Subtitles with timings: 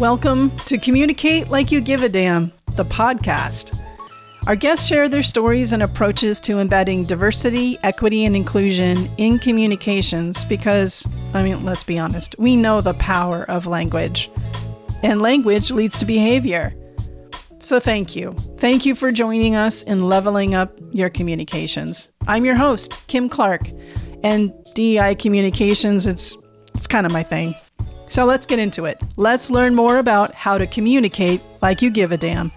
[0.00, 3.78] Welcome to Communicate Like You Give a Damn, the podcast.
[4.46, 10.42] Our guests share their stories and approaches to embedding diversity, equity, and inclusion in communications
[10.46, 14.30] because, I mean, let's be honest, we know the power of language,
[15.02, 16.74] and language leads to behavior.
[17.58, 18.32] So, thank you.
[18.56, 22.10] Thank you for joining us in leveling up your communications.
[22.26, 23.70] I'm your host, Kim Clark,
[24.24, 26.34] and DI Communications, it's,
[26.74, 27.54] it's kind of my thing.
[28.10, 29.00] So, let's get into it.
[29.16, 32.52] Let's learn more about how to communicate like you give a damn.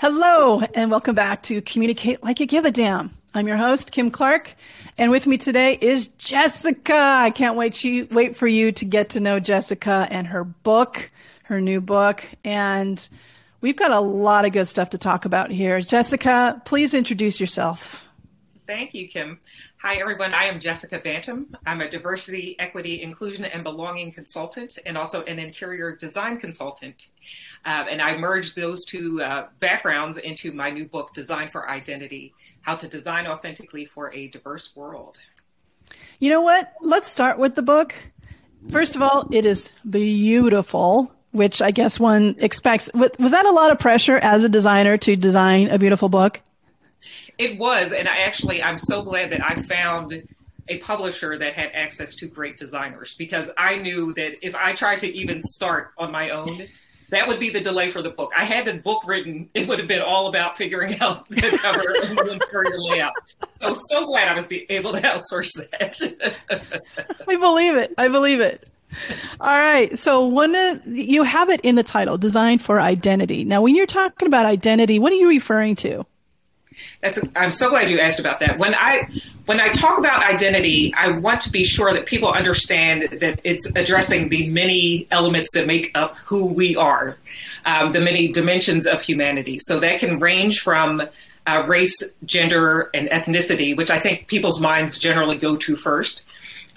[0.00, 3.16] Hello, and welcome back to Communicate Like You Give a Damn.
[3.32, 4.54] I'm your host, Kim Clark,
[4.98, 6.94] and with me today is Jessica.
[6.94, 11.10] I can't wait, she, wait for you to get to know Jessica and her book
[11.44, 12.24] her new book.
[12.44, 13.06] And
[13.60, 15.80] we've got a lot of good stuff to talk about here.
[15.80, 18.08] Jessica, please introduce yourself.
[18.66, 19.38] Thank you, Kim.
[19.84, 20.32] Hi, everyone.
[20.32, 21.54] I am Jessica Bantom.
[21.66, 27.08] I'm a diversity, equity, inclusion, and belonging consultant and also an interior design consultant.
[27.66, 32.32] Uh, and I merged those two uh, backgrounds into my new book, Design for Identity
[32.62, 35.18] How to Design Authentically for a Diverse World.
[36.18, 36.72] You know what?
[36.80, 37.94] Let's start with the book.
[38.70, 42.88] First of all, it is beautiful which I guess one expects.
[42.94, 46.40] Was that a lot of pressure as a designer to design a beautiful book?
[47.38, 50.22] It was, and I actually I'm so glad that I found
[50.68, 55.00] a publisher that had access to great designers because I knew that if I tried
[55.00, 56.62] to even start on my own,
[57.10, 58.32] that would be the delay for the book.
[58.36, 61.84] I had the book written; it would have been all about figuring out the cover
[62.04, 63.12] and the interior layout.
[63.60, 66.82] So so glad I was able to outsource that.
[67.28, 67.94] I believe it.
[67.98, 68.68] I believe it.
[69.40, 69.98] All right.
[69.98, 70.54] So one
[70.86, 73.44] you have it in the title, Design for Identity.
[73.44, 76.06] Now, when you're talking about identity, what are you referring to?
[77.00, 77.18] That's.
[77.36, 78.58] I'm so glad you asked about that.
[78.58, 79.08] When I
[79.46, 83.70] when I talk about identity, I want to be sure that people understand that it's
[83.76, 87.18] addressing the many elements that make up who we are,
[87.64, 89.58] um, the many dimensions of humanity.
[89.60, 91.02] So that can range from
[91.46, 96.22] uh, race, gender, and ethnicity, which I think people's minds generally go to first.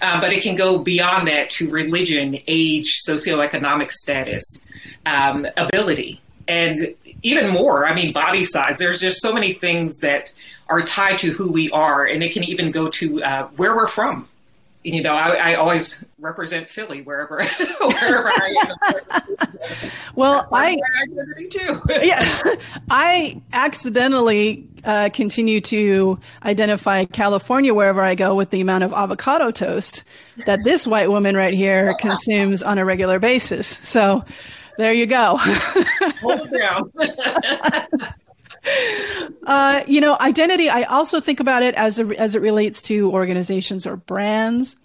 [0.00, 4.64] Uh, but it can go beyond that to religion, age, socioeconomic status,
[5.06, 7.86] um, ability, and even more.
[7.86, 8.78] I mean, body size.
[8.78, 10.32] There's just so many things that
[10.68, 13.86] are tied to who we are, and it can even go to uh, where we're
[13.86, 14.28] from
[14.84, 17.42] you know, I, I, always represent Philly wherever
[17.80, 19.90] wherever I am.
[20.14, 20.78] well, I
[21.50, 21.80] too.
[21.88, 22.54] yeah,
[22.88, 29.50] I accidentally uh, continue to identify California wherever I go with the amount of avocado
[29.50, 30.04] toast
[30.46, 33.66] that this white woman right here consumes on a regular basis.
[33.66, 34.24] So,
[34.78, 35.36] there you go.
[35.36, 36.92] Hold it down.
[39.46, 40.68] Uh, you know, identity.
[40.68, 44.76] I also think about it as a, as it relates to organizations or brands.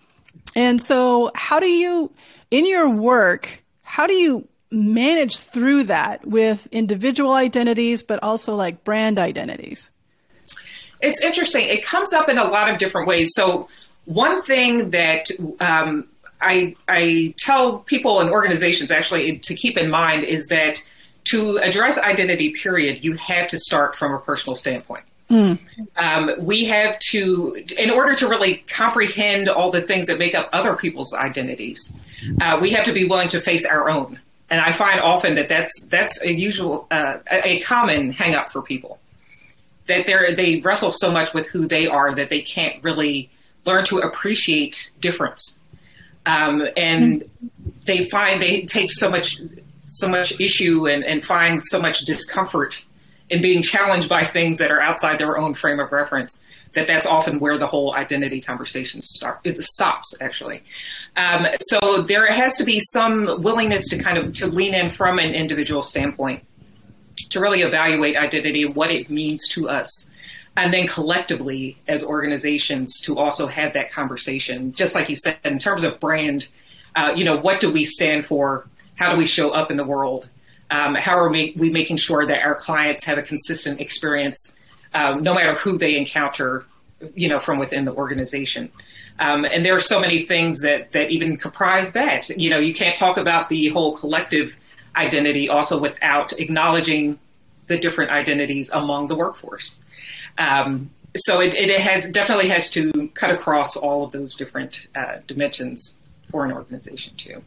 [0.56, 2.14] And so, how do you,
[2.50, 8.86] in your work, how do you manage through that with individual identities, but also like
[8.86, 9.92] brand identities?
[11.02, 11.68] It's interesting.
[11.68, 13.32] It comes up in a lot of different ways.
[13.34, 13.68] So,
[14.06, 15.28] one thing that
[15.60, 16.08] um,
[16.44, 20.78] I, I tell people and organizations actually to keep in mind is that
[21.26, 25.06] to address identity, period, you have to start from a personal standpoint.
[25.30, 25.58] Mm.
[25.96, 30.50] Um, we have to, in order to really comprehend all the things that make up
[30.52, 31.94] other people's identities,
[32.42, 34.20] uh, we have to be willing to face our own.
[34.50, 39.00] And I find often that that's that's a usual, uh, a, common hangup for people
[39.88, 43.30] that they they wrestle so much with who they are that they can't really
[43.66, 45.60] learn to appreciate difference,
[46.26, 47.30] um, and mm.
[47.86, 49.40] they find they take so much
[49.86, 52.86] so much issue and, and find so much discomfort
[53.30, 57.06] in being challenged by things that are outside their own frame of reference that that's
[57.06, 60.64] often where the whole identity conversation start it stops actually
[61.16, 65.20] um, so there has to be some willingness to kind of to lean in from
[65.20, 66.44] an individual standpoint
[67.30, 70.10] to really evaluate identity and what it means to us
[70.56, 75.58] and then collectively as organizations to also have that conversation just like you said in
[75.58, 76.48] terms of brand
[76.96, 79.84] uh, you know what do we stand for how do we show up in the
[79.84, 80.28] world?
[80.72, 84.56] Um, how are we, we, making sure that our clients have a consistent experience,
[84.94, 86.66] um, no matter who they encounter,
[87.14, 88.72] you know, from within the organization?
[89.20, 92.30] Um, and there are so many things that that even comprise that.
[92.30, 94.56] You know, you can't talk about the whole collective
[94.96, 97.20] identity also without acknowledging
[97.68, 99.80] the different identities among the workforce.
[100.38, 105.18] Um, so it, it, has definitely has to cut across all of those different uh,
[105.28, 105.96] dimensions
[106.32, 107.44] for an organization too.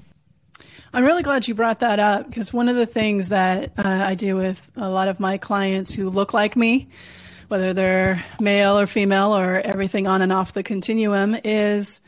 [0.92, 4.14] I'm really glad you brought that up because one of the things that uh, I
[4.14, 6.88] do with a lot of my clients who look like me,
[7.48, 12.00] whether they're male or female or everything on and off the continuum, is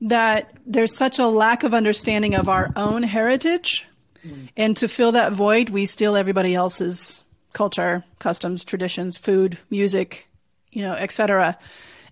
[0.00, 3.84] that there's such a lack of understanding of our own heritage.
[4.24, 4.48] Mm.
[4.56, 10.28] And to fill that void, we steal everybody else's culture, customs, traditions, food, music,
[10.72, 11.58] you know, etc.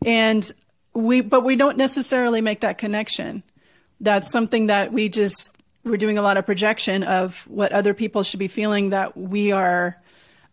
[0.05, 0.51] And
[0.95, 3.43] we, but we don't necessarily make that connection.
[4.01, 8.23] That's something that we just, we're doing a lot of projection of what other people
[8.23, 10.01] should be feeling that we are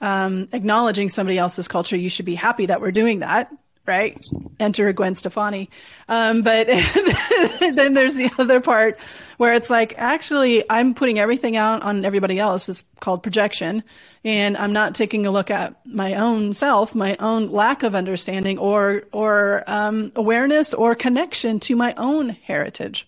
[0.01, 1.95] um, acknowledging somebody else's culture.
[1.95, 3.51] You should be happy that we're doing that
[3.85, 4.17] right?
[4.59, 5.69] Enter Gwen Stefani.
[6.07, 6.67] Um, but
[7.59, 8.97] then there's the other part
[9.37, 12.67] where it's like, actually, I'm putting everything out on everybody else.
[12.69, 13.83] It's called projection.
[14.23, 18.57] And I'm not taking a look at my own self, my own lack of understanding
[18.57, 23.07] or, or um, awareness or connection to my own heritage.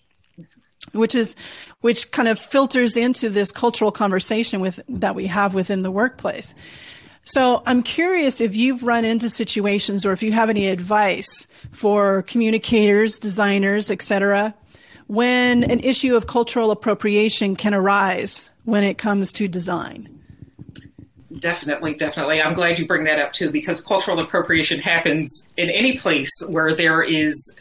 [0.92, 1.36] Which is,
[1.80, 6.54] which kind of filters into this cultural conversation with that we have within the workplace.
[7.28, 12.22] So I'm curious if you've run into situations or if you have any advice for
[12.22, 14.54] communicators, designers, etc.,
[15.08, 20.08] when an issue of cultural appropriation can arise when it comes to design.
[21.38, 22.40] Definitely, definitely.
[22.40, 26.74] I'm glad you bring that up too, because cultural appropriation happens in any place where
[26.74, 27.54] there is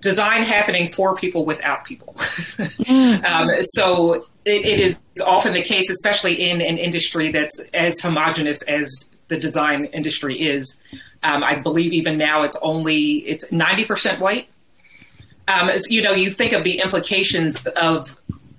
[0.00, 2.16] design happening for people without people.
[2.90, 3.24] Mm.
[3.24, 8.62] um, so it, it is often the case, especially in an industry that's as homogenous
[8.62, 10.80] as the design industry is.
[11.22, 14.48] Um, I believe even now it's only it's ninety percent white.
[15.48, 18.16] Um, you know, you think of the implications of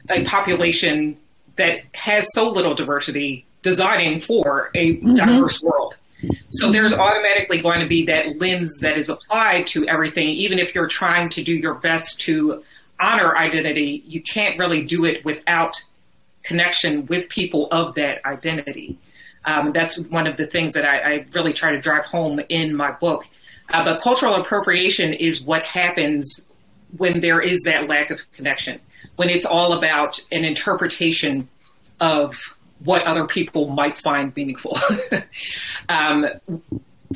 [0.10, 1.18] a population
[1.56, 5.16] that has so little diversity designing for a mm-hmm.
[5.16, 5.95] diverse world.
[6.50, 10.75] So there's automatically going to be that lens that is applied to everything, even if
[10.75, 12.63] you're trying to do your best to
[13.01, 15.83] honor identity, you can't really do it without
[16.44, 18.98] connection with people of that identity.
[19.45, 22.75] Um, that's one of the things that I, I, really try to drive home in
[22.75, 23.25] my book.
[23.74, 26.45] Uh, but cultural appropriation is what happens
[26.98, 28.80] when there is that lack of connection,
[29.15, 31.48] when it's all about an interpretation
[32.00, 32.38] of
[32.83, 34.77] what other people might find meaningful.
[35.89, 36.27] um,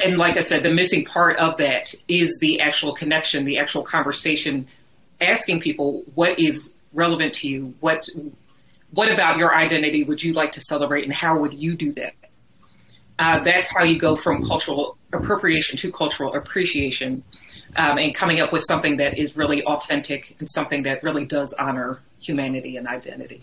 [0.01, 3.83] and like I said, the missing part of that is the actual connection, the actual
[3.83, 4.67] conversation
[5.21, 8.07] asking people what is relevant to you, what
[8.91, 12.13] what about your identity would you like to celebrate, and how would you do that?
[13.19, 17.23] Uh, that's how you go from cultural appropriation to cultural appreciation,
[17.75, 21.53] um, and coming up with something that is really authentic and something that really does
[21.53, 23.41] honor humanity and identity.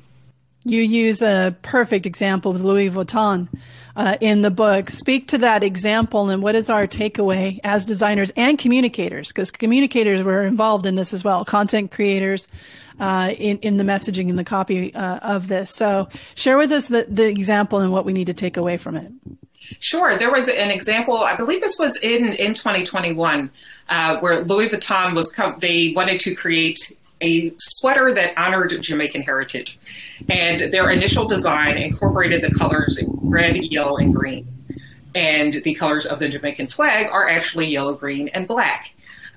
[0.64, 3.49] You use a perfect example with Louis Vuitton
[3.97, 4.91] uh, in the book.
[4.91, 10.23] Speak to that example and what is our takeaway as designers and communicators, because communicators
[10.23, 12.47] were involved in this as well, content creators
[13.00, 15.75] uh, in, in the messaging and the copy uh, of this.
[15.75, 18.97] So share with us the, the example and what we need to take away from
[18.97, 19.12] it.
[19.79, 20.19] Sure.
[20.19, 23.50] There was an example, I believe this was in, in 2021,
[23.88, 29.78] uh, where Louis Vuitton was, they wanted to create a sweater that honored Jamaican heritage.
[30.28, 34.46] And their initial design incorporated the colors red, yellow, and green.
[35.14, 38.92] And the colors of the Jamaican flag are actually yellow, green, and black.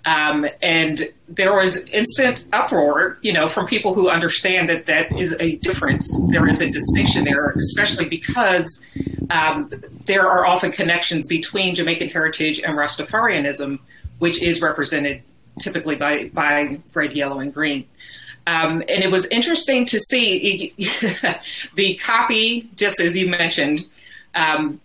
[0.05, 5.35] Um, and there was instant uproar, you know, from people who understand that that is
[5.39, 6.07] a difference.
[6.29, 8.83] There is a distinction there, especially because
[9.31, 9.71] um,
[10.05, 13.79] there are often connections between Jamaican heritage and Rastafarianism,
[14.19, 15.23] which is represented
[15.59, 17.88] typically by, by red, yellow, and green.
[18.47, 20.74] Um, and it was interesting to see
[21.75, 23.81] the copy, just as you mentioned,
[24.35, 24.79] um,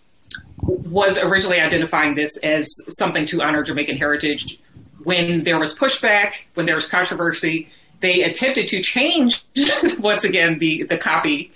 [0.61, 4.59] was originally identifying this as something to honor Jamaican heritage.
[5.03, 7.67] When there was pushback, when there was controversy,
[7.99, 9.43] they attempted to change
[9.99, 11.51] once again the, the copy,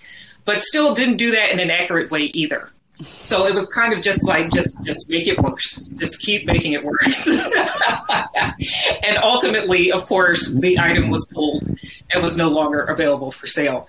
[0.46, 2.70] but still didn't do that in an accurate way either.
[3.02, 5.84] So it was kind of just like just just make it worse.
[5.98, 7.28] Just keep making it worse.
[9.04, 11.68] and ultimately, of course, the item was pulled
[12.12, 13.88] and was no longer available for sale.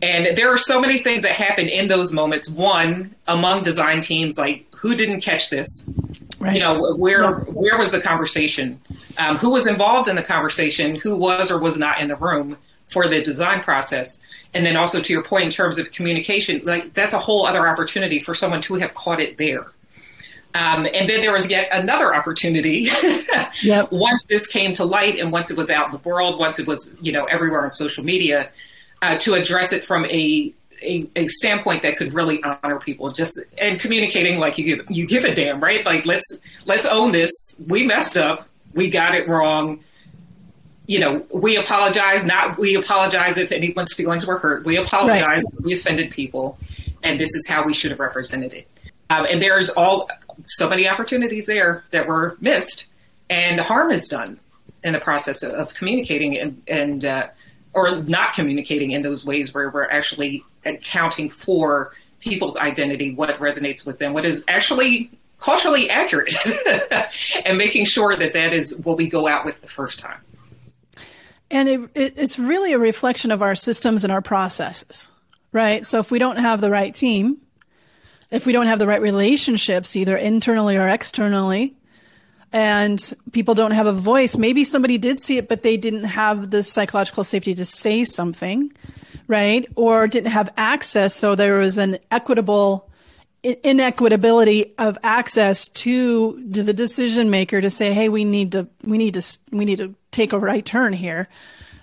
[0.00, 2.48] And there are so many things that happen in those moments.
[2.48, 5.90] One, among design teams, like who didn't catch this?
[6.38, 6.54] Right.
[6.54, 8.80] You know, where where was the conversation?
[9.18, 10.96] Um, who was involved in the conversation?
[10.96, 12.56] Who was or was not in the room
[12.88, 14.20] for the design process?
[14.56, 17.68] and then also to your point in terms of communication, like that's a whole other
[17.68, 19.66] opportunity for someone to have caught it there.
[20.54, 22.88] Um, and then there was yet another opportunity
[23.62, 23.92] yep.
[23.92, 26.66] once this came to light and once it was out in the world, once it
[26.66, 28.48] was you know everywhere on social media,
[29.02, 33.38] uh, to address it from a, a, a standpoint that could really honor people, just
[33.58, 35.84] and communicating like you give you give a damn, right?
[35.84, 37.30] Like let's let's own this.
[37.66, 38.48] We messed up.
[38.72, 39.80] We got it wrong
[40.86, 42.24] you know, we apologize.
[42.24, 44.64] Not we apologize if anyone's feelings were hurt.
[44.64, 45.44] We apologize.
[45.54, 45.64] Right.
[45.64, 46.58] We offended people,
[47.02, 48.68] and this is how we should have represented it.
[49.10, 50.08] Um, and there's all
[50.46, 52.86] so many opportunities there that were missed,
[53.30, 54.38] and harm is done.
[54.84, 57.26] in the process of communicating and, and uh,
[57.72, 63.84] or not communicating in those ways where we're actually accounting for people's identity, what resonates
[63.84, 66.34] with them, what is actually culturally accurate,
[67.44, 70.18] and making sure that that is what we go out with the first time.
[71.50, 75.12] And it, it, it's really a reflection of our systems and our processes,
[75.52, 75.86] right?
[75.86, 77.38] So if we don't have the right team,
[78.30, 81.76] if we don't have the right relationships, either internally or externally,
[82.52, 86.50] and people don't have a voice, maybe somebody did see it, but they didn't have
[86.50, 88.72] the psychological safety to say something,
[89.28, 89.68] right?
[89.76, 91.14] Or didn't have access.
[91.14, 92.85] So there was an equitable
[93.54, 98.98] inequitability of access to, to the decision maker to say, "Hey, we need to we
[98.98, 101.28] need to we need to take a right turn here,"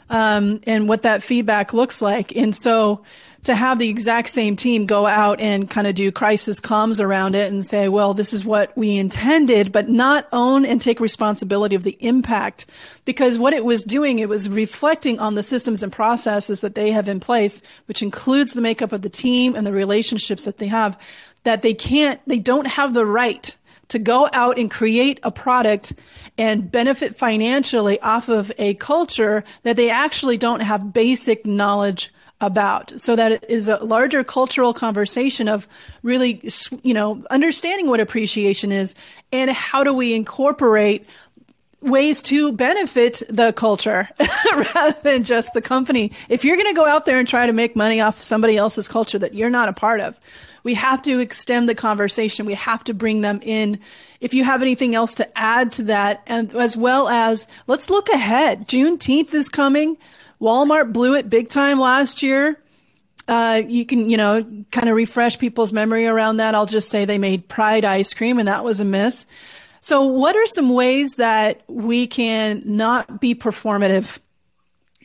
[0.09, 2.35] um, and what that feedback looks like.
[2.35, 3.03] And so,
[3.43, 7.35] to have the exact same team go out and kind of do crisis comms around
[7.35, 11.75] it and say, "Well, this is what we intended," but not own and take responsibility
[11.75, 12.65] of the impact,
[13.05, 16.91] because what it was doing, it was reflecting on the systems and processes that they
[16.91, 20.67] have in place, which includes the makeup of the team and the relationships that they
[20.67, 20.97] have
[21.43, 23.55] that they can't, they don't have the right
[23.89, 25.93] to go out and create a product
[26.37, 32.91] and benefit financially off of a culture that they actually don't have basic knowledge about.
[32.99, 35.67] So that it is a larger cultural conversation of
[36.01, 36.41] really
[36.81, 38.95] you know understanding what appreciation is
[39.31, 41.05] and how do we incorporate
[41.81, 44.09] ways to benefit the culture
[44.53, 46.11] rather than just the company.
[46.29, 48.87] If you're going to go out there and try to make money off somebody else's
[48.87, 50.19] culture that you're not a part of
[50.63, 52.45] we have to extend the conversation.
[52.45, 53.79] We have to bring them in.
[54.21, 58.09] If you have anything else to add to that, and as well as let's look
[58.09, 58.67] ahead.
[58.67, 59.97] Juneteenth is coming.
[60.41, 62.59] Walmart blew it big time last year.
[63.27, 66.55] Uh, you can, you know, kind of refresh people's memory around that.
[66.55, 69.25] I'll just say they made Pride ice cream, and that was a miss.
[69.79, 74.19] So, what are some ways that we can not be performative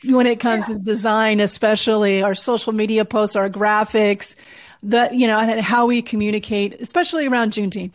[0.05, 0.75] when it comes yeah.
[0.75, 4.35] to design, especially our social media posts, our graphics,
[4.83, 7.93] the you know and how we communicate, especially around Juneteenth.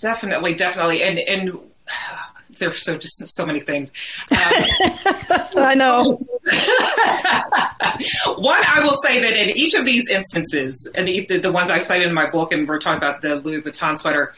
[0.00, 1.58] Definitely, definitely, and and
[2.58, 3.92] there's so just so many things.
[4.30, 4.38] Um,
[5.56, 6.24] I know.
[8.36, 11.78] One, I will say that in each of these instances, and the, the, ones I
[11.78, 14.34] cited in my book, and we're talking about the Louis Vuitton sweater.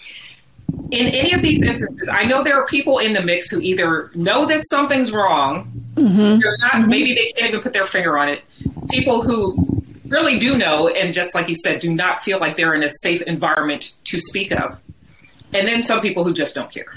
[0.90, 4.10] In any of these instances, I know there are people in the mix who either
[4.14, 6.38] know that something's wrong, mm-hmm.
[6.38, 6.90] not, mm-hmm.
[6.90, 8.42] maybe they can't even put their finger on it.
[8.90, 9.75] People who
[10.08, 12.90] really do know, and just like you said, do not feel like they're in a
[12.90, 14.78] safe environment to speak of.
[15.52, 16.96] And then some people who just don't care.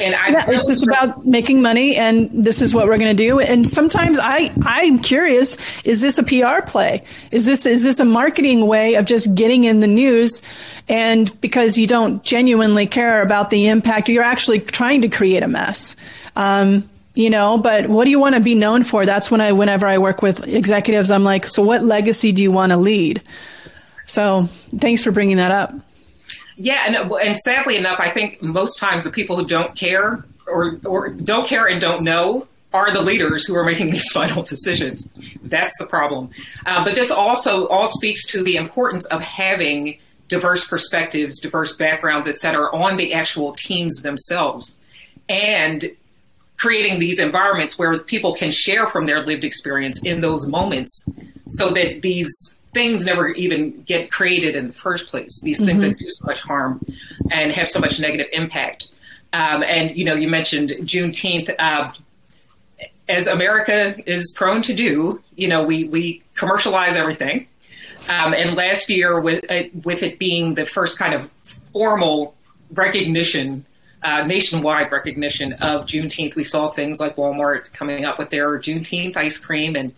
[0.00, 3.22] And I yeah, it's just about making money, and this is what we're going to
[3.22, 3.40] do.
[3.40, 7.02] And sometimes I I'm curious: is this a PR play?
[7.32, 10.40] Is this is this a marketing way of just getting in the news?
[10.88, 15.48] And because you don't genuinely care about the impact, you're actually trying to create a
[15.48, 15.96] mess.
[16.36, 19.04] Um, you know but what do you want to be known for?
[19.04, 22.52] That's when i whenever i work with executives i'm like so what legacy do you
[22.52, 23.22] want to lead?
[24.06, 24.46] So
[24.78, 25.74] thanks for bringing that up.
[26.56, 30.78] Yeah and, and sadly enough i think most times the people who don't care or,
[30.84, 35.10] or don't care and don't know are the leaders who are making these final decisions.
[35.42, 36.30] That's the problem.
[36.66, 39.98] Uh, but this also all speaks to the importance of having
[40.28, 44.76] diverse perspectives diverse backgrounds et cetera on the actual teams themselves.
[45.28, 45.86] And
[46.58, 51.08] creating these environments where people can share from their lived experience in those moments
[51.46, 55.40] so that these things never even get created in the first place.
[55.42, 55.90] These things mm-hmm.
[55.90, 56.84] that do so much harm
[57.30, 58.90] and have so much negative impact.
[59.32, 61.92] Um, and you know you mentioned juneteenth uh,
[63.10, 67.46] as america is prone to do you know we we commercialize everything.
[68.08, 71.30] Um, and last year with uh, with it being the first kind of
[71.72, 72.34] formal
[72.72, 73.66] recognition
[74.02, 76.34] uh, nationwide recognition of Juneteenth.
[76.34, 79.92] We saw things like Walmart coming up with their Juneteenth ice cream and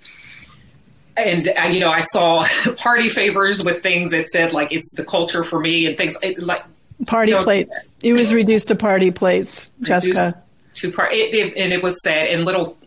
[1.17, 2.45] and uh, you know I saw
[2.77, 6.65] party favors with things that said like it's the culture for me and things like
[7.07, 7.89] party you know, plates.
[8.03, 10.43] It was reduced to party plates, Jessica.
[10.77, 12.79] To part, it, it, and it was said in little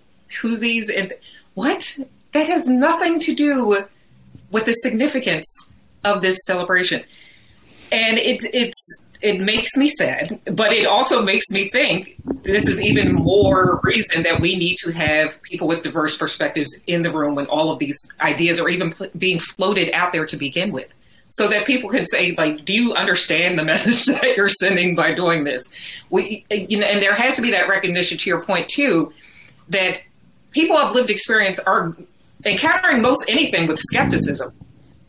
[0.41, 1.13] koozies and
[1.53, 2.00] what
[2.34, 3.86] that has nothing to do
[4.50, 5.72] with the significance
[6.03, 7.03] of this celebration.
[7.91, 12.81] And it's it's it makes me sad, but it also makes me think this is
[12.81, 17.33] even more reason that we need to have people with diverse perspectives in the room
[17.33, 20.93] when all of these ideas are even being floated out there to begin with.
[21.29, 25.13] So that people can say, like, do you understand the message that you're sending by
[25.13, 25.73] doing this?
[26.09, 28.17] We, you know, and there has to be that recognition.
[28.17, 29.13] To your point too,
[29.69, 30.01] that
[30.51, 31.95] people of lived experience are
[32.45, 34.53] encountering most anything with skepticism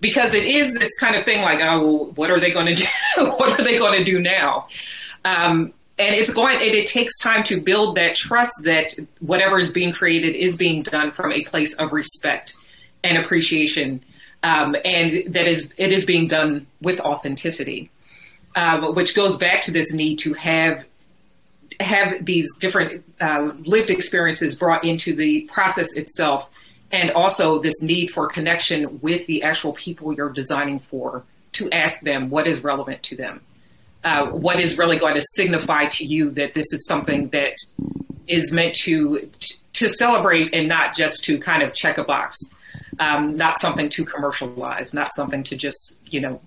[0.05, 2.87] because it is this kind of thing like, oh, what are they going to do?
[3.25, 4.69] what are they going to do now?
[5.25, 9.71] Um, and it's going it, it takes time to build that trust that whatever is
[9.71, 12.53] being created is being done from a place of respect
[13.03, 14.05] and appreciation
[14.43, 17.91] um, and that is it is being done with authenticity
[18.57, 20.85] uh, which goes back to this need to have
[21.79, 26.51] have these different uh, lived experiences brought into the process itself
[26.95, 32.01] and also this need for connection with the actual people you're designing for to ask
[32.01, 33.41] them what is relevant to them
[34.05, 37.55] uh, what is really going to signify to you that this is something that
[38.27, 39.31] is meant to
[39.73, 42.39] to celebrate and not just to kind of check a box,
[43.01, 46.41] um, not something to commercialize, not something to just you know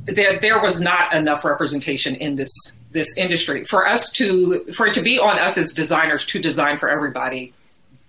[0.06, 2.54] There, there was not enough representation in this
[2.92, 6.78] this industry for us to for it to be on us as designers to design
[6.78, 7.54] for everybody.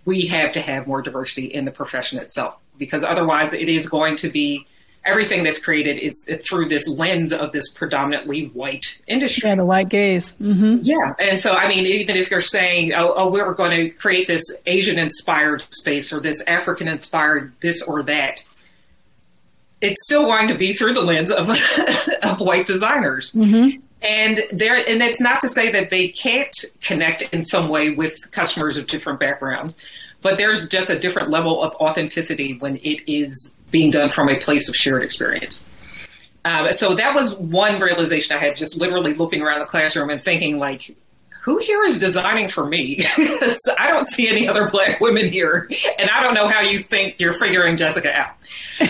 [0.05, 4.17] We have to have more diversity in the profession itself because otherwise, it is going
[4.17, 4.67] to be
[5.05, 9.49] everything that's created is through this lens of this predominantly white industry.
[9.49, 10.35] Yeah, the white gaze.
[10.35, 10.79] Mm-hmm.
[10.83, 11.15] Yeah.
[11.19, 14.43] And so, I mean, even if you're saying, oh, oh we're going to create this
[14.67, 18.45] Asian inspired space or this African inspired this or that,
[19.81, 21.51] it's still going to be through the lens of,
[22.23, 23.33] of white designers.
[23.33, 23.81] Mm-hmm.
[24.03, 28.31] And there, and it's not to say that they can't connect in some way with
[28.33, 29.77] customers of different backgrounds,
[30.23, 34.38] but there's just a different level of authenticity when it is being done from a
[34.38, 35.65] place of shared experience.
[36.45, 40.23] Um, so that was one realization I had just literally looking around the classroom and
[40.23, 40.97] thinking like,
[41.43, 43.05] who here is designing for me?
[43.79, 47.19] I don't see any other black women here, and I don't know how you think
[47.19, 48.37] you're figuring Jessica out.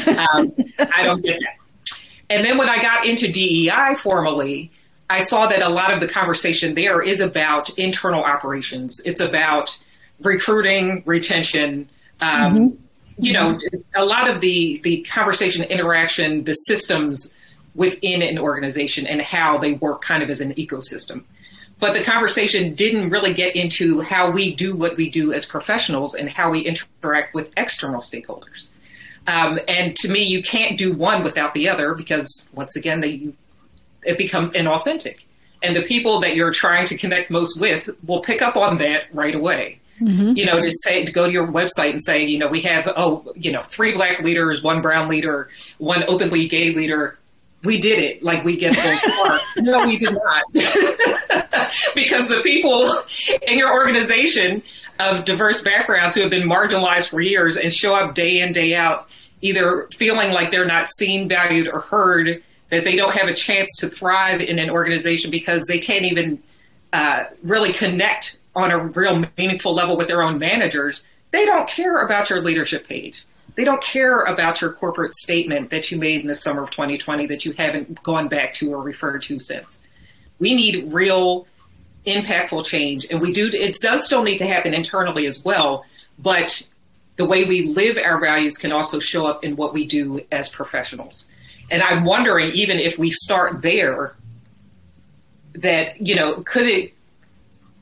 [0.07, 0.55] Um,
[0.95, 1.97] I don't get that.
[2.29, 4.71] And then when I got into DEI formally,
[5.13, 9.01] I saw that a lot of the conversation there is about internal operations.
[9.05, 9.77] It's about
[10.21, 11.89] recruiting, retention,
[12.21, 12.77] um, mm-hmm
[13.19, 13.59] you know,
[13.95, 17.35] a lot of the the conversation, interaction, the systems
[17.75, 21.25] within an organization and how they work kind of as an ecosystem.
[21.79, 26.15] But the conversation didn't really get into how we do what we do as professionals
[26.15, 28.71] and how we interact with external stakeholders.
[29.27, 33.29] Um, and to me, you can't do one without the other because, once again, they,
[34.03, 35.19] it becomes inauthentic.
[35.63, 39.05] And the people that you're trying to connect most with will pick up on that
[39.13, 39.81] right away.
[40.01, 40.37] Mm-hmm.
[40.37, 42.93] You know, to say to go to your website and say, you know, we have
[42.97, 47.19] oh, you know, three black leaders, one brown leader, one openly gay leader.
[47.63, 48.23] We did it.
[48.23, 49.39] Like we get full score.
[49.59, 50.45] no, we did not.
[51.95, 53.03] because the people
[53.47, 54.63] in your organization
[54.99, 58.75] of diverse backgrounds who have been marginalized for years and show up day in day
[58.75, 59.09] out,
[59.41, 63.69] either feeling like they're not seen, valued, or heard, that they don't have a chance
[63.77, 66.43] to thrive in an organization because they can't even
[66.95, 72.03] uh, really connect on a real meaningful level with their own managers, they don't care
[72.03, 73.27] about your leadership page.
[73.57, 77.27] They don't care about your corporate statement that you made in the summer of 2020
[77.27, 79.83] that you haven't gone back to or referred to since.
[80.39, 81.47] We need real
[82.07, 85.85] impactful change and we do it does still need to happen internally as well,
[86.19, 86.67] but
[87.17, 90.49] the way we live our values can also show up in what we do as
[90.49, 91.29] professionals.
[91.73, 94.15] And I'm wondering, even if we start there,
[95.55, 96.93] that you know, could it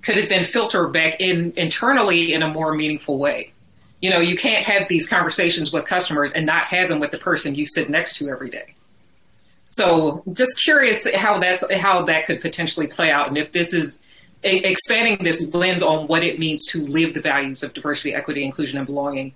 [0.03, 3.53] could it then filter back in internally in a more meaningful way?
[4.01, 7.19] You know, you can't have these conversations with customers and not have them with the
[7.19, 8.75] person you sit next to every day.
[9.69, 14.01] So, just curious how that's how that could potentially play out, and if this is
[14.43, 18.79] expanding this lens on what it means to live the values of diversity, equity, inclusion,
[18.79, 19.35] and belonging,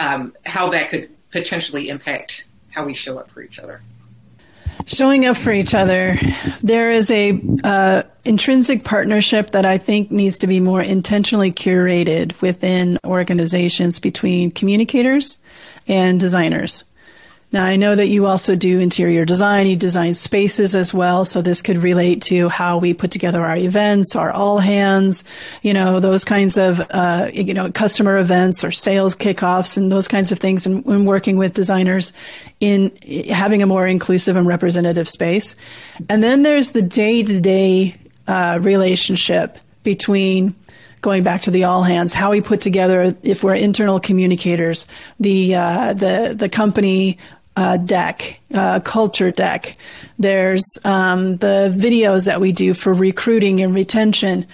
[0.00, 3.82] um, how that could potentially impact how we show up for each other.
[4.88, 6.16] Showing up for each other,
[6.62, 12.40] there is a uh, intrinsic partnership that I think needs to be more intentionally curated
[12.40, 15.38] within organizations between communicators
[15.88, 16.84] and designers.
[17.52, 19.66] Now, I know that you also do interior design.
[19.66, 21.24] You design spaces as well.
[21.24, 25.22] So this could relate to how we put together our events, our all hands,
[25.62, 30.08] you know, those kinds of, uh, you know, customer events or sales kickoffs and those
[30.08, 30.66] kinds of things.
[30.66, 32.12] And when working with designers
[32.60, 32.92] in
[33.30, 35.54] having a more inclusive and representative space.
[36.08, 37.96] And then there's the day to day
[38.60, 40.54] relationship between
[41.06, 44.86] going back to the all hands, how we put together, if we're internal communicators,
[45.20, 47.18] the uh, the the company
[47.56, 49.76] uh, deck, uh, culture deck.
[50.18, 54.46] There's um, the videos that we do for recruiting and retention.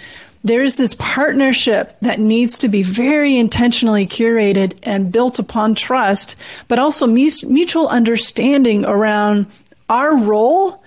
[0.43, 6.35] There's this partnership that needs to be very intentionally curated and built upon trust,
[6.67, 9.45] but also mutual understanding around
[9.89, 10.83] our role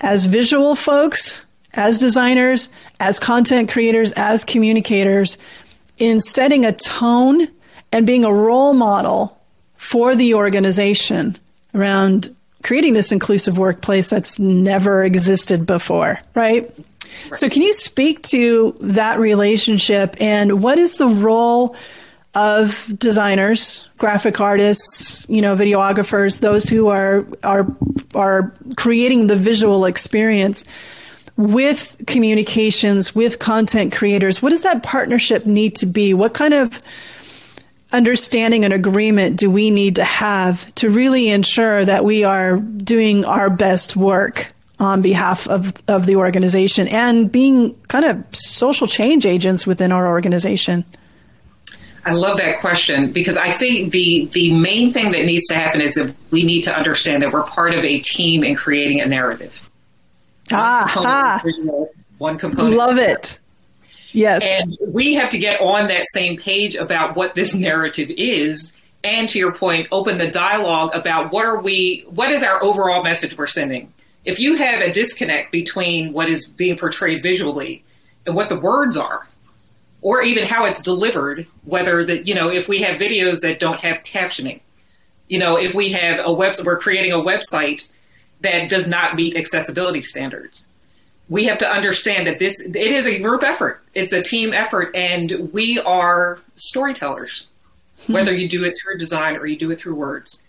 [0.00, 5.36] as visual folks, as designers, as content creators, as communicators
[5.98, 7.48] in setting a tone
[7.92, 9.38] and being a role model
[9.76, 11.38] for the organization
[11.76, 16.64] around creating this inclusive workplace that's never existed before, right?
[16.64, 17.38] right?
[17.38, 21.76] So, can you speak to that relationship and what is the role
[22.34, 27.66] of designers, graphic artists, you know, videographers, those who are are
[28.14, 30.64] are creating the visual experience
[31.36, 34.42] with communications, with content creators?
[34.42, 36.12] What does that partnership need to be?
[36.12, 36.80] What kind of
[37.92, 43.24] understanding and agreement do we need to have to really ensure that we are doing
[43.24, 49.24] our best work on behalf of, of the organization and being kind of social change
[49.24, 50.84] agents within our organization?
[52.04, 55.80] I love that question because I think the the main thing that needs to happen
[55.80, 59.06] is that we need to understand that we're part of a team in creating a
[59.06, 59.58] narrative.
[60.52, 62.00] Ah, one component, ah.
[62.18, 62.76] one component.
[62.76, 63.40] Love it.
[64.16, 64.42] Yes.
[64.42, 68.72] And we have to get on that same page about what this narrative is.
[69.04, 73.02] And to your point, open the dialogue about what are we, what is our overall
[73.02, 73.92] message we're sending?
[74.24, 77.84] If you have a disconnect between what is being portrayed visually
[78.24, 79.28] and what the words are,
[80.00, 83.80] or even how it's delivered, whether that, you know, if we have videos that don't
[83.80, 84.60] have captioning,
[85.28, 87.86] you know, if we have a web, we're creating a website
[88.40, 90.65] that does not meet accessibility standards
[91.28, 93.82] we have to understand that this it is a group effort.
[93.94, 97.48] It's a team effort and we are storytellers
[98.06, 98.12] hmm.
[98.12, 100.44] whether you do it through design or you do it through words.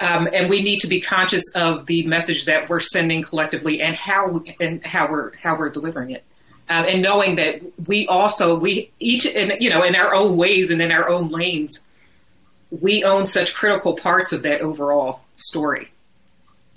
[0.00, 3.96] Um, and we need to be conscious of the message that we're sending collectively and
[3.96, 6.24] how and how we're how we're delivering it.
[6.70, 10.70] Um, and knowing that we also we each in you know in our own ways
[10.70, 11.84] and in our own lanes
[12.70, 15.90] we own such critical parts of that overall story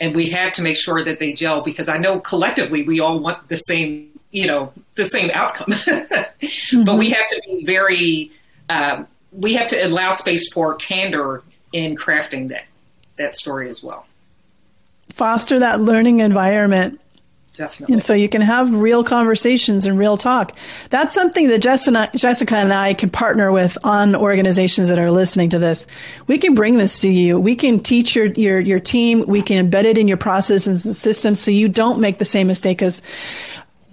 [0.02, 3.20] and we have to make sure that they gel because I know collectively we all
[3.20, 5.68] want the same, you know, the same outcome.
[5.68, 6.84] mm-hmm.
[6.84, 8.32] But we have to be very,
[8.68, 12.66] um, we have to allow space for candor in crafting that
[13.18, 14.08] that story as well.
[15.10, 17.00] Foster that learning environment
[17.54, 17.94] Definitely.
[17.94, 20.56] And so you can have real conversations and real talk.
[20.90, 25.60] That's something that Jessica and I can partner with on organizations that are listening to
[25.60, 25.86] this.
[26.28, 27.38] We can bring this to you.
[27.40, 29.26] We can teach your, your, your team.
[29.28, 32.48] We can embed it in your processes and systems so you don't make the same
[32.48, 33.02] mistake as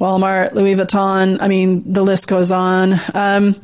[0.01, 1.39] Walmart, Louis Vuitton.
[1.41, 3.01] I mean, the list goes on.
[3.13, 3.57] Um,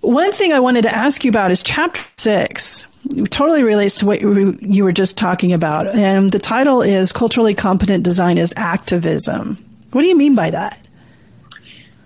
[0.00, 2.88] one thing I wanted to ask you about is chapter six
[3.30, 5.88] totally relates to what you were just talking about.
[5.88, 9.58] And the title is Culturally Competent Design is Activism.
[9.92, 10.88] What do you mean by that?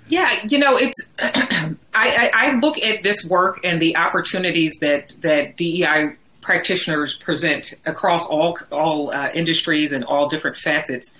[0.08, 5.14] Yeah, you know, it's I, I, I, look at this work and the opportunities that
[5.22, 11.14] that DEI practitioners present across all all uh, industries and all different facets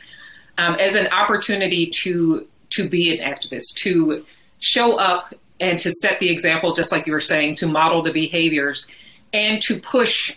[0.59, 4.25] um, as an opportunity to to be an activist, to
[4.61, 8.12] show up and to set the example, just like you were saying, to model the
[8.12, 8.87] behaviors
[9.33, 10.35] and to push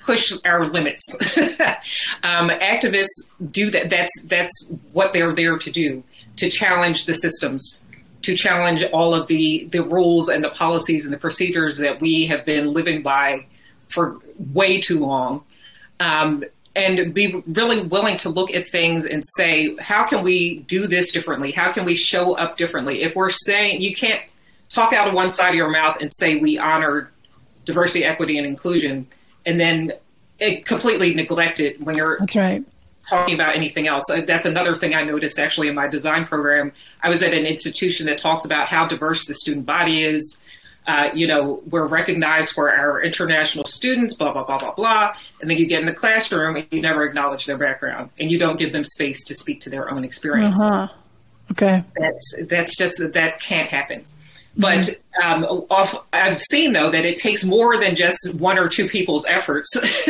[0.00, 1.14] push our limits.
[2.22, 3.90] um, activists do that.
[3.90, 6.02] That's that's what they're there to do
[6.38, 7.84] to challenge the systems,
[8.22, 12.26] to challenge all of the, the rules and the policies and the procedures that we
[12.26, 13.44] have been living by
[13.88, 14.18] for
[14.52, 15.42] way too long.
[16.00, 16.44] Um,
[16.76, 21.10] and be really willing to look at things and say, how can we do this
[21.10, 21.50] differently?
[21.50, 23.02] How can we show up differently?
[23.02, 24.22] If we're saying you can't
[24.68, 27.10] talk out of one side of your mouth and say we honor
[27.68, 29.06] diversity, equity, and inclusion,
[29.46, 29.92] and then
[30.38, 32.64] it completely neglect it when you're that's right
[33.08, 34.04] talking about anything else.
[34.26, 36.72] That's another thing I noticed actually in my design program.
[37.02, 40.36] I was at an institution that talks about how diverse the student body is,
[40.86, 45.14] uh, you know, we're recognized for our international students, blah, blah, blah, blah, blah.
[45.40, 48.38] And then you get in the classroom and you never acknowledge their background and you
[48.38, 50.60] don't give them space to speak to their own experience.
[50.60, 50.88] Uh-huh.
[51.50, 51.84] Okay.
[51.96, 54.04] That's, that's just, that can't happen.
[54.58, 54.90] But
[55.22, 59.24] um, off, I've seen though that it takes more than just one or two people's
[59.26, 59.70] efforts.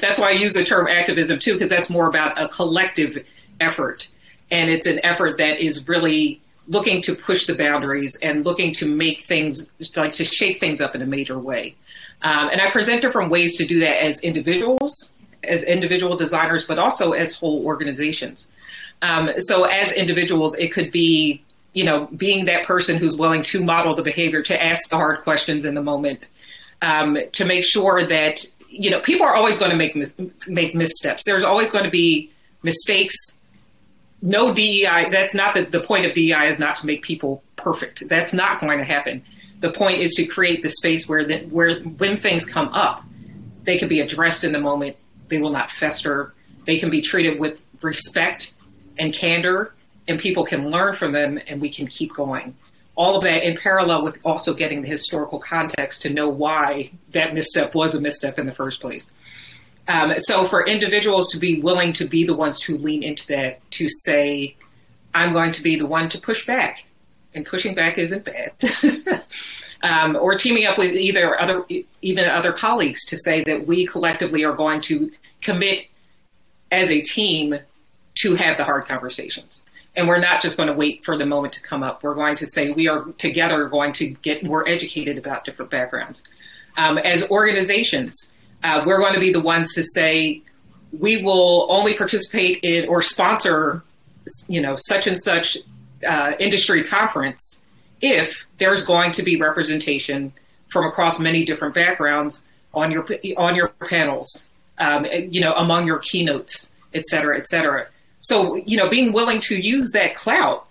[0.00, 3.24] that's why I use the term activism too, because that's more about a collective
[3.60, 4.08] effort,
[4.50, 8.86] and it's an effort that is really looking to push the boundaries and looking to
[8.86, 11.74] make things like to shake things up in a major way.
[12.22, 15.12] Um, and I present different ways to do that as individuals,
[15.44, 18.50] as individual designers, but also as whole organizations.
[19.02, 21.42] Um, so as individuals, it could be,
[21.76, 25.20] you know, being that person who's willing to model the behavior, to ask the hard
[25.22, 26.28] questions in the moment,
[26.82, 29.94] um, to make sure that, you know, people are always going to make
[30.48, 31.22] make missteps.
[31.24, 32.30] There's always going to be
[32.62, 33.36] mistakes
[34.22, 38.08] no DEI, that's not the, the point of DEI is not to make people perfect.
[38.08, 39.22] That's not going to happen.
[39.60, 43.04] The point is to create the space where, the, where when things come up,
[43.64, 44.96] they can be addressed in the moment.
[45.28, 46.34] They will not fester.
[46.66, 48.54] They can be treated with respect
[48.98, 49.74] and candor,
[50.08, 52.56] and people can learn from them, and we can keep going.
[52.94, 57.34] All of that in parallel with also getting the historical context to know why that
[57.34, 59.10] misstep was a misstep in the first place.
[59.88, 63.70] Um, so for individuals to be willing to be the ones to lean into that,
[63.72, 64.56] to say,
[65.14, 66.84] I'm going to be the one to push back,
[67.34, 68.52] and pushing back isn't bad.
[69.82, 71.64] um, or teaming up with either other,
[72.02, 75.10] even other colleagues to say that we collectively are going to
[75.42, 75.86] commit
[76.72, 77.58] as a team
[78.16, 79.65] to have the hard conversations.
[79.96, 82.02] And we're not just going to wait for the moment to come up.
[82.02, 86.22] We're going to say we are together going to get more educated about different backgrounds.
[86.76, 88.32] Um, as organizations,
[88.62, 90.42] uh, we're going to be the ones to say
[90.98, 93.82] we will only participate in or sponsor,
[94.48, 95.56] you know, such and such
[96.06, 97.62] uh, industry conference
[98.02, 100.32] if there's going to be representation
[100.70, 103.06] from across many different backgrounds on your
[103.38, 107.86] on your panels, um, you know, among your keynotes, et cetera, et cetera.
[108.26, 110.66] So, you know, being willing to use that clout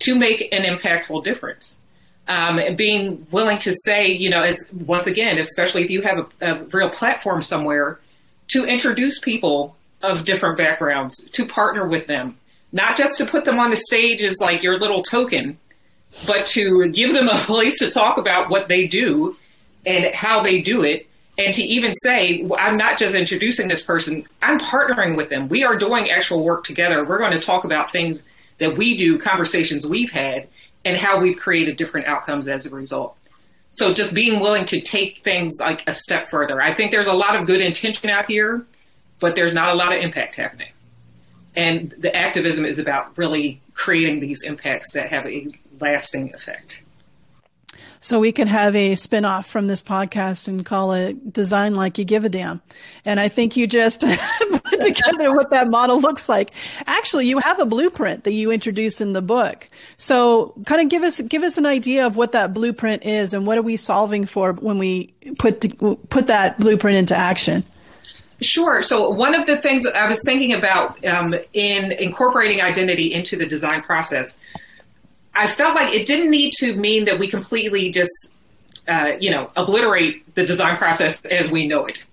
[0.00, 1.78] to make an impactful difference
[2.26, 6.18] um, and being willing to say, you know, as once again, especially if you have
[6.40, 8.00] a, a real platform somewhere,
[8.48, 12.36] to introduce people of different backgrounds, to partner with them,
[12.72, 15.58] not just to put them on the stage as like your little token,
[16.26, 19.36] but to give them a place to talk about what they do
[19.86, 21.06] and how they do it.
[21.38, 25.48] And to even say, well, I'm not just introducing this person, I'm partnering with them.
[25.48, 27.04] We are doing actual work together.
[27.04, 28.24] We're going to talk about things
[28.58, 30.48] that we do, conversations we've had,
[30.84, 33.16] and how we've created different outcomes as a result.
[33.70, 36.60] So just being willing to take things like a step further.
[36.60, 38.66] I think there's a lot of good intention out here,
[39.20, 40.72] but there's not a lot of impact happening.
[41.56, 45.48] And the activism is about really creating these impacts that have a
[45.80, 46.82] lasting effect.
[48.02, 52.04] So we could have a spinoff from this podcast and call it Design Like You
[52.06, 52.62] Give a Damn.
[53.04, 56.52] And I think you just put together what that model looks like.
[56.86, 59.68] Actually, you have a blueprint that you introduce in the book.
[59.98, 63.46] So kind of give us, give us an idea of what that blueprint is and
[63.46, 67.64] what are we solving for when we put, the, put that blueprint into action?
[68.40, 68.82] Sure.
[68.82, 73.44] So one of the things I was thinking about um, in incorporating identity into the
[73.44, 74.40] design process
[75.34, 78.34] I felt like it didn't need to mean that we completely just,
[78.88, 82.04] uh, you know, obliterate the design process as we know it.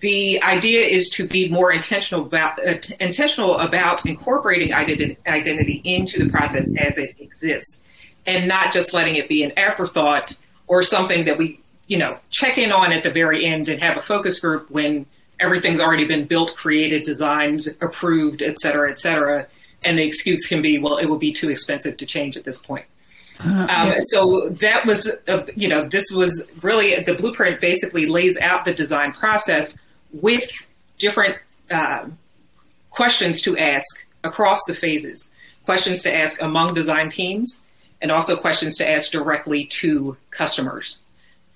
[0.00, 6.24] The idea is to be more intentional about uh, intentional about incorporating identity, identity into
[6.24, 7.82] the process as it exists,
[8.26, 10.36] and not just letting it be an afterthought
[10.66, 13.96] or something that we, you know, check in on at the very end and have
[13.96, 15.04] a focus group when
[15.38, 19.46] everything's already been built, created, designed, approved, et cetera, et cetera
[19.82, 22.58] and the excuse can be, well, it will be too expensive to change at this
[22.58, 22.84] point.
[23.44, 24.04] Uh, um, yes.
[24.10, 28.74] So that was, uh, you know, this was really the blueprint basically lays out the
[28.74, 29.78] design process
[30.12, 30.50] with
[30.98, 31.36] different
[31.70, 32.06] uh,
[32.90, 35.32] questions to ask across the phases,
[35.64, 37.64] questions to ask among design teams,
[38.02, 41.00] and also questions to ask directly to customers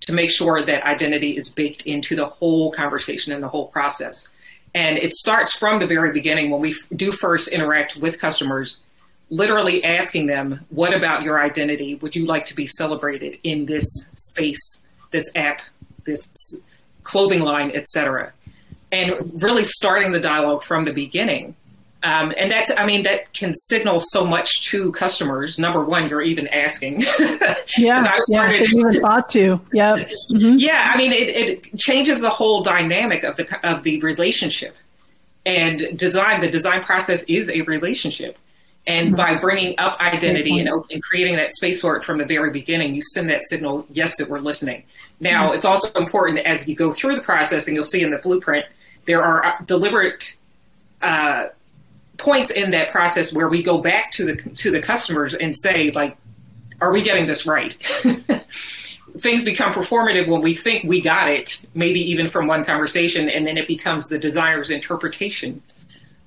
[0.00, 4.28] to make sure that identity is baked into the whole conversation and the whole process.
[4.74, 8.80] And it starts from the very beginning when we do first interact with customers.
[9.30, 13.84] literally asking them, what about your identity would you like to be celebrated in this
[14.16, 15.62] space, this app,
[16.04, 16.28] this
[17.02, 18.32] clothing line, etc.
[18.92, 21.56] And really starting the dialogue from the beginning.
[22.04, 25.58] Um, and that's, I mean, that can signal so much to customers.
[25.58, 27.00] Number one, you're even asking.
[27.78, 29.58] yeah, I started, yeah, even thought to.
[29.72, 30.56] Yeah, mm-hmm.
[30.58, 30.92] yeah.
[30.94, 34.76] I mean, it, it changes the whole dynamic of the of the relationship.
[35.46, 38.36] And design, the design process is a relationship.
[38.86, 39.16] And mm-hmm.
[39.16, 42.94] by bringing up identity and, and, creating that space for it from the very beginning,
[42.94, 44.82] you send that signal, yes, that we're listening.
[45.20, 45.54] Now, mm-hmm.
[45.54, 48.66] it's also important as you go through the process, and you'll see in the blueprint,
[49.06, 50.34] there are uh, deliberate
[51.00, 51.46] uh,
[52.16, 55.90] points in that process where we go back to the to the customers and say,
[55.90, 56.16] like,
[56.81, 57.72] are we getting this right?
[59.18, 63.46] Things become performative when we think we got it, maybe even from one conversation, and
[63.46, 65.62] then it becomes the designer's interpretation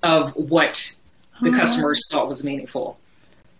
[0.04, 0.94] of what
[1.42, 1.60] the uh-huh.
[1.60, 2.98] customers thought was meaningful.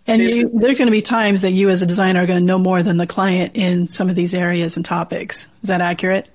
[0.08, 2.46] And you, there's going to be times that you, as a designer, are going to
[2.46, 5.50] know more than the client in some of these areas and topics.
[5.62, 6.30] Is that accurate?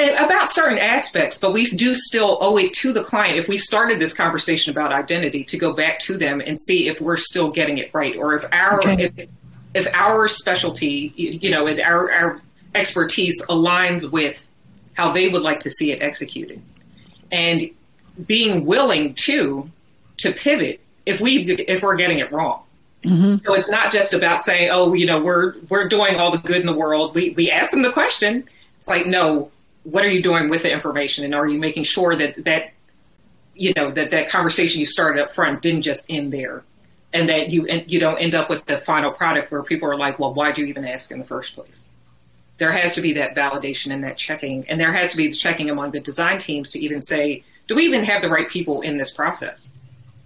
[0.00, 3.38] About certain aspects, but we do still owe it to the client.
[3.38, 7.00] If we started this conversation about identity, to go back to them and see if
[7.00, 9.12] we're still getting it right, or if our okay.
[9.16, 9.28] if,
[9.74, 12.42] if our specialty, you know, and our, our
[12.74, 14.46] expertise aligns with
[14.94, 16.62] how they would like to see it executed,
[17.30, 17.62] and
[18.26, 19.70] being willing to
[20.18, 22.62] to pivot if we if we're getting it wrong.
[23.04, 23.36] Mm-hmm.
[23.36, 26.60] So it's not just about saying, "Oh, you know, we're we're doing all the good
[26.60, 28.48] in the world." We we ask them the question.
[28.78, 29.50] It's like, no,
[29.84, 32.72] what are you doing with the information, and are you making sure that that
[33.54, 36.64] you know that that conversation you started up front didn't just end there,
[37.12, 39.96] and that you and you don't end up with the final product where people are
[39.96, 41.84] like, "Well, why do you even ask in the first place?"
[42.58, 45.36] There has to be that validation and that checking, and there has to be the
[45.36, 48.82] checking among the design teams to even say, "Do we even have the right people
[48.82, 49.70] in this process?"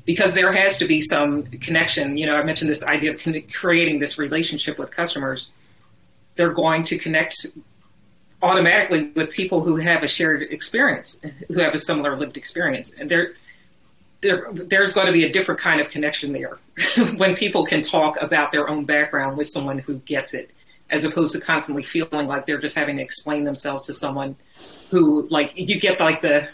[0.05, 2.17] because there has to be some connection.
[2.17, 5.51] You know, I mentioned this idea of creating this relationship with customers.
[6.37, 7.47] They're going to connect
[8.45, 13.11] automatically with people who have a shared experience, who have a similar lived experience, and
[13.11, 13.35] there,
[14.21, 16.59] there there's going to be a different kind of connection there
[17.17, 20.51] when people can talk about their own background with someone who gets it,
[20.91, 24.37] as opposed to constantly feeling like they're just having to explain themselves to someone
[24.91, 26.49] who, like, you get like the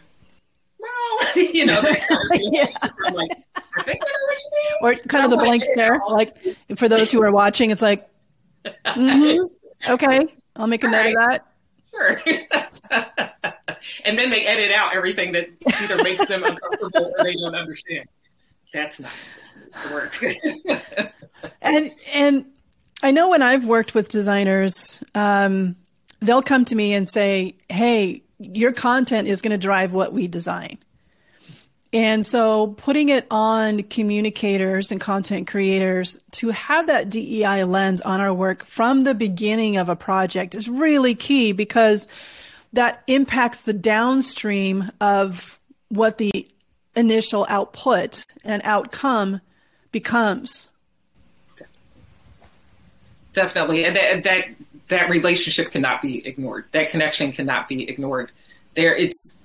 [1.37, 2.67] you know, that kind of yeah.
[3.13, 3.31] like,
[3.77, 4.01] I think
[4.81, 6.01] Or kind of the blank stare.
[6.09, 6.37] Like
[6.77, 8.09] for those who are watching, it's like,
[8.65, 10.27] mm-hmm, okay,
[10.57, 11.17] I'll make a note right.
[11.17, 11.47] of that.
[12.01, 12.23] Sure.
[14.05, 15.49] and then they edit out everything that
[15.83, 18.09] either makes them uncomfortable or they don't understand.
[18.73, 19.11] That's not
[19.83, 20.23] to work.
[21.63, 22.47] and and
[23.03, 25.77] I know when I've worked with designers, um,
[26.21, 30.29] they'll come to me and say, "Hey, your content is going to drive what we
[30.29, 30.79] design."
[31.93, 38.21] And so putting it on communicators and content creators to have that DEI lens on
[38.21, 42.07] our work from the beginning of a project is really key because
[42.73, 46.47] that impacts the downstream of what the
[46.95, 49.41] initial output and outcome
[49.91, 50.71] becomes.
[53.33, 53.85] Definitely.
[53.85, 54.45] And that, that,
[54.89, 56.67] that relationship cannot be ignored.
[56.73, 58.31] That connection cannot be ignored.
[58.77, 59.39] There, it's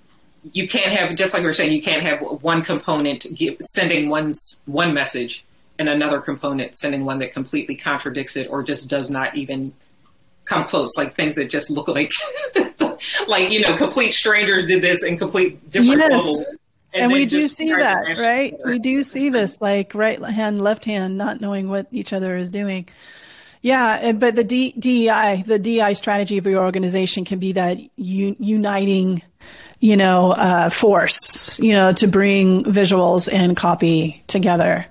[0.53, 4.10] you can't have just like we were saying you can't have one component give, sending
[4.10, 4.34] one
[4.65, 5.45] one message
[5.79, 9.73] and another component sending one that completely contradicts it or just does not even
[10.45, 12.12] come close like things that just look like
[13.27, 16.12] like you know complete strangers did this in complete different yes.
[16.12, 16.58] levels
[16.95, 18.53] and, and we do see that right?
[18.65, 22.49] we do see this like right hand left hand not knowing what each other is
[22.49, 22.88] doing.
[23.62, 27.79] Yeah, eh, but the D- DEI, the DEI strategy of your organization can be that
[27.97, 29.23] u- uniting
[29.85, 34.83] you know, uh, force, you know, to bring visuals and copy together.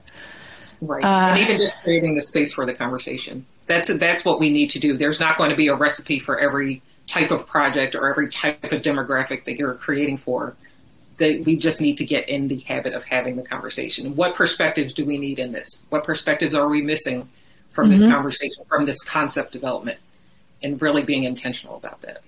[0.81, 1.03] Right.
[1.03, 3.45] Uh, and even just creating the space for the conversation.
[3.67, 4.97] That's that's what we need to do.
[4.97, 8.71] There's not going to be a recipe for every type of project or every type
[8.71, 10.55] of demographic that you're creating for.
[11.17, 14.15] That we just need to get in the habit of having the conversation.
[14.15, 15.87] What perspectives do we need in this?
[15.89, 17.29] What perspectives are we missing
[17.73, 17.99] from mm-hmm.
[17.99, 19.99] this conversation, from this concept development?
[20.63, 22.23] And really being intentional about that.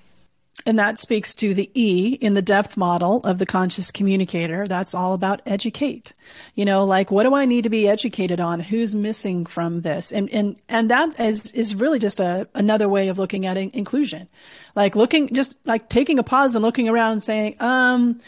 [0.64, 4.66] And that speaks to the E in the depth model of the conscious communicator.
[4.66, 6.12] That's all about educate.
[6.54, 8.60] You know, like what do I need to be educated on?
[8.60, 10.12] Who's missing from this?
[10.12, 14.28] And and and that is is really just a another way of looking at inclusion.
[14.74, 18.20] Like looking just like taking a pause and looking around and saying, um,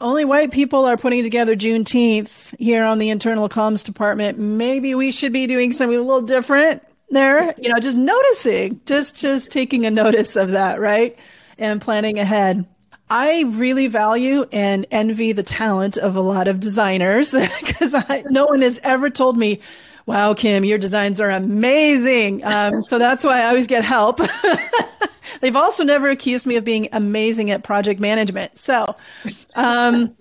[0.00, 4.38] only white people are putting together Juneteenth here on the internal comms department.
[4.38, 7.54] Maybe we should be doing something a little different there.
[7.58, 11.18] You know, just noticing, just just taking a notice of that, right?
[11.58, 12.66] And planning ahead.
[13.10, 17.94] I really value and envy the talent of a lot of designers because
[18.30, 19.60] no one has ever told me,
[20.06, 22.44] wow, Kim, your designs are amazing.
[22.44, 24.20] Um, so that's why I always get help.
[25.40, 28.58] They've also never accused me of being amazing at project management.
[28.58, 28.96] So,
[29.54, 30.16] um,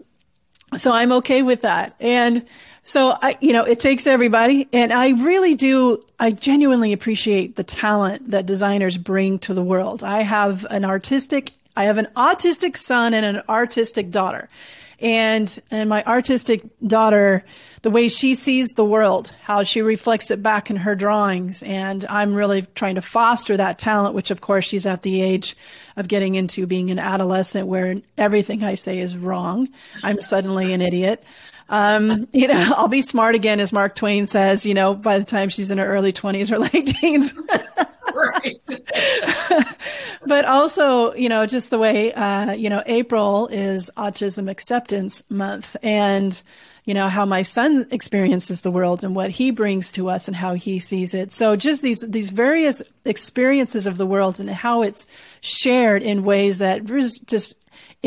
[0.76, 1.96] so I'm okay with that.
[2.00, 2.46] And
[2.88, 4.68] so I, you know, it takes everybody.
[4.72, 10.04] And I really do, I genuinely appreciate the talent that designers bring to the world.
[10.04, 14.50] I have an artistic I have an autistic son and an artistic daughter.
[15.00, 17.46] And and my artistic daughter,
[17.84, 22.04] the way she sees the world, how she reflects it back in her drawings, and
[22.10, 24.16] I'm really trying to foster that talent.
[24.16, 25.56] Which, of course, she's at the age
[25.98, 29.70] of getting into being an adolescent, where everything I say is wrong.
[30.02, 31.24] I'm suddenly an idiot.
[31.70, 34.66] Um, you know, I'll be smart again, as Mark Twain says.
[34.66, 37.34] You know, by the time she's in her early 20s or late teens.
[38.14, 38.60] right.
[40.26, 45.76] but also, you know, just the way, uh, you know, April is Autism Acceptance Month,
[45.84, 46.42] and
[46.86, 50.36] you know how my son experiences the world and what he brings to us and
[50.36, 51.34] how he sees it.
[51.34, 55.06] So just these these various experiences of the world and how it's
[55.42, 57.56] shared in ways that just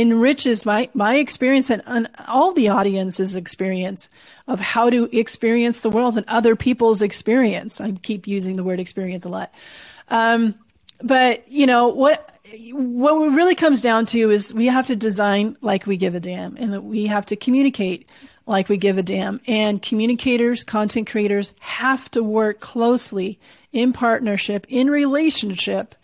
[0.01, 4.09] enriches my my experience and, and all the audience's experience
[4.47, 7.81] of how to experience the world and other people's experience.
[7.81, 9.53] I keep using the word experience a lot.
[10.09, 10.55] Um,
[11.03, 12.35] but you know what?
[12.73, 16.21] What it really comes down to is we have to design like we give a
[16.21, 18.09] damn, and that we have to communicate
[18.47, 19.41] like we give a damn.
[19.47, 23.39] And communicators, content creators have to work closely
[23.73, 25.95] in partnership, in relationship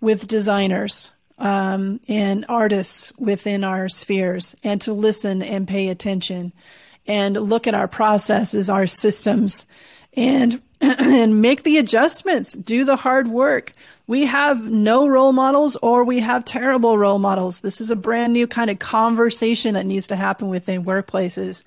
[0.00, 6.52] with designers um, and artists within our spheres, and to listen and pay attention
[7.06, 9.66] and look at our processes, our systems,
[10.14, 13.72] and and make the adjustments, do the hard work.
[14.06, 17.60] We have no role models or we have terrible role models.
[17.60, 21.64] This is a brand new kind of conversation that needs to happen within workplaces.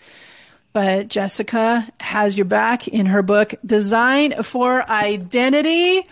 [0.71, 6.03] But Jessica has your back in her book, Design for Identity.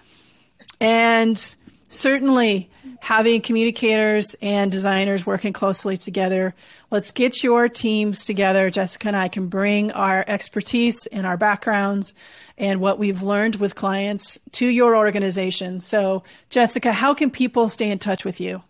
[0.81, 1.55] And
[1.87, 2.69] certainly
[3.07, 6.53] having communicators and designers working closely together.
[6.91, 8.69] Let's get your teams together.
[8.69, 12.13] Jessica and I can bring our expertise and our backgrounds
[12.57, 15.79] and what we've learned with clients to your organization.
[15.79, 18.61] So, Jessica, how can people stay in touch with you?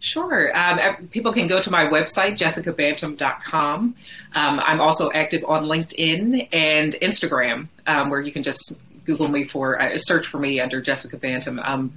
[0.00, 0.50] Sure.
[0.58, 3.94] Um, people can go to my website, jessicabantom.com.
[4.34, 9.44] Um, I'm also active on LinkedIn and Instagram, um, where you can just Google me
[9.44, 11.60] for, uh, search for me under Jessica Bantom.
[11.60, 11.92] Um,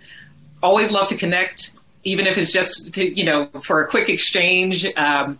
[0.63, 1.71] always love to connect,
[2.03, 4.85] even if it's just to, you know, for a quick exchange.
[4.95, 5.39] Um,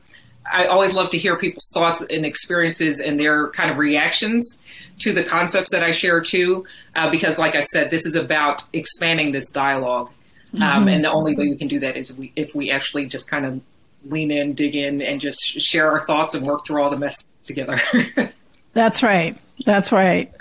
[0.51, 4.59] I always love to hear people's thoughts and experiences and their kind of reactions
[4.99, 6.65] to the concepts that I share too,
[6.95, 10.11] uh, because like I said, this is about expanding this dialogue.
[10.55, 10.87] Um, mm-hmm.
[10.89, 13.45] and the only way we can do that is we, if we actually just kind
[13.45, 13.59] of
[14.05, 17.25] lean in, dig in, and just share our thoughts and work through all the mess
[17.43, 17.79] together.
[18.73, 19.35] That's right.
[19.65, 20.31] That's right.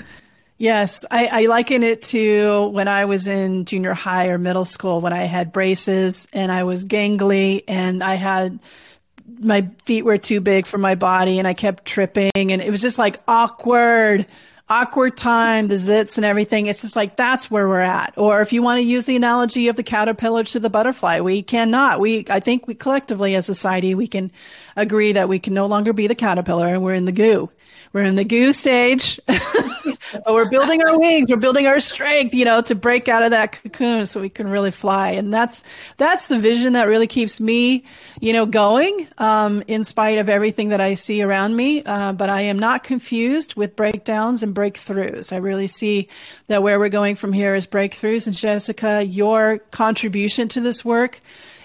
[0.63, 5.01] Yes, I, I, liken it to when I was in junior high or middle school
[5.01, 8.61] when I had braces and I was gangly and I had
[9.41, 12.81] my feet were too big for my body and I kept tripping and it was
[12.81, 14.25] just like awkward,
[14.69, 16.69] awkward time, the zits and everything.
[16.69, 18.15] It's just like that's where we're at.
[18.17, 21.43] Or if you want to use the analogy of the caterpillar to the butterfly, we
[21.43, 21.99] cannot.
[21.99, 24.31] We I think we collectively as a society we can
[24.77, 27.51] agree that we can no longer be the caterpillar and we're in the goo.
[27.93, 31.29] We're in the goo stage, but we're building our wings.
[31.29, 34.49] We're building our strength, you know, to break out of that cocoon so we can
[34.49, 35.11] really fly.
[35.11, 35.63] And that's
[35.99, 37.85] that's the vision that really keeps me,
[38.19, 41.85] you know, going um, in spite of everything that I see around me.
[41.85, 45.31] Uh, but I am not confused with breakdowns and breakthroughs.
[45.31, 46.09] I really see
[46.47, 48.27] that where we're going from here is breakthroughs.
[48.27, 51.21] And Jessica, your contribution to this work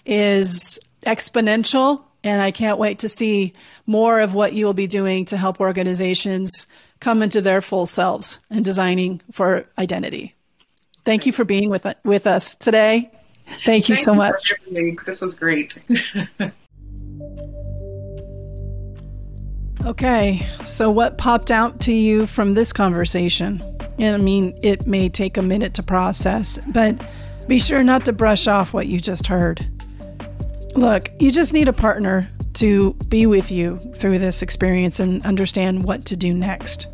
[0.05, 3.53] is exponential and I can't wait to see
[3.85, 6.67] more of what you'll be doing to help organizations
[6.99, 10.33] come into their full selves and designing for identity.
[11.03, 13.11] Thank you for being with, with us today.
[13.63, 14.53] Thank you Thank so you much.
[15.05, 15.77] This was great.
[19.85, 23.63] okay, so what popped out to you from this conversation?
[23.99, 27.01] And I mean, it may take a minute to process, but
[27.47, 29.65] be sure not to brush off what you just heard.
[30.77, 35.83] Look, you just need a partner to be with you through this experience and understand
[35.83, 36.87] what to do next.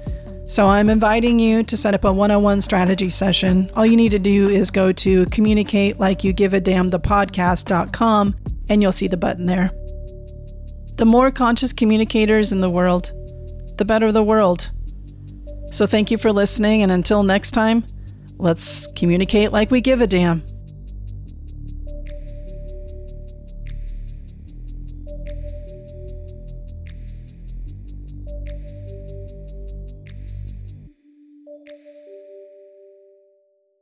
[0.46, 3.70] So I'm inviting you to set up a one on one strategy session.
[3.76, 7.00] All you need to do is go to communicate like you give a damn the
[7.00, 8.34] podcast.com
[8.70, 9.70] and you'll see the button there.
[10.96, 13.12] The more conscious communicators in the world,
[13.78, 14.72] the better the world.
[15.72, 17.84] So thank you for listening, and until next time,
[18.38, 20.42] let's communicate like we give a damn.